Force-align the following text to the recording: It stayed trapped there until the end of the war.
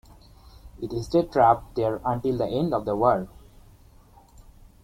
It 0.81 0.89
stayed 1.03 1.31
trapped 1.31 1.75
there 1.75 2.01
until 2.03 2.35
the 2.35 2.47
end 2.47 2.73
of 2.73 2.85
the 2.85 2.95
war. 2.95 3.27